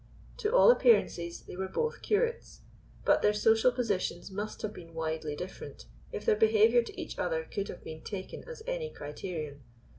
[0.37, 2.61] To all appearances they were both curates,
[3.05, 7.43] but their social positions must have been widely different if their behavior to each other
[7.43, 9.61] could have been taken as any criterion.